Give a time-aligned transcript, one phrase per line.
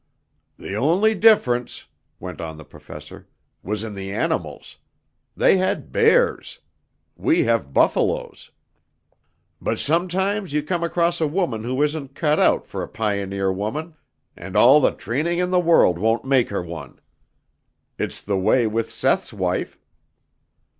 [0.57, 1.85] "The only difference,"
[2.19, 3.27] went on the Professor,
[3.61, 4.79] "was in the animals.
[5.37, 6.57] They had bears.
[7.15, 8.49] We have buffaloes.
[9.61, 13.95] But sometimes you come across a woman who isn't cut out for a pioneer woman,
[14.35, 16.99] and all the training in the world won't make her one.
[17.99, 19.77] It's the way with Seth's wife."